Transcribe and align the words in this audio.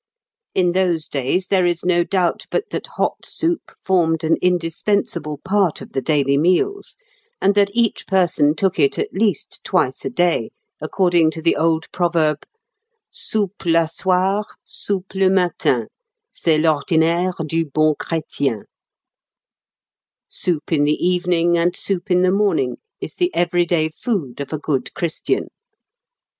In 0.55 0.71
those 0.71 1.05
days 1.05 1.45
there 1.45 1.67
is 1.67 1.85
no 1.85 2.03
doubt 2.03 2.47
but 2.49 2.71
that 2.71 2.87
hot 2.97 3.23
soup 3.23 3.71
formed 3.85 4.23
an 4.23 4.37
indispensable 4.41 5.37
part 5.45 5.79
of 5.79 5.91
the 5.91 6.01
daily 6.01 6.39
meals, 6.39 6.97
and 7.39 7.53
that 7.53 7.69
each 7.75 8.07
person 8.07 8.55
took 8.55 8.79
it 8.79 8.97
at 8.97 9.13
least 9.13 9.61
twice 9.63 10.03
a 10.03 10.09
day, 10.09 10.49
according 10.81 11.29
to 11.29 11.41
the 11.43 11.55
old 11.55 11.85
proverb: 11.91 12.47
"Soupe 13.11 13.63
la 13.63 13.85
soir, 13.85 14.43
soupe 14.65 15.13
le 15.13 15.29
matin, 15.29 15.85
C'est 16.31 16.57
l'ordinaire 16.57 17.33
du 17.45 17.63
bon 17.63 17.93
chrétien." 17.93 18.63
("Soup 20.27 20.71
in 20.71 20.83
the 20.83 20.95
evening, 20.97 21.59
and 21.59 21.75
soup 21.75 22.09
in 22.09 22.23
the 22.23 22.31
morning, 22.31 22.77
Is 22.99 23.13
the 23.13 23.31
everyday 23.35 23.89
food 23.89 24.41
of 24.41 24.51
a 24.51 24.57
good 24.57 24.95
Christian.") 24.95 25.49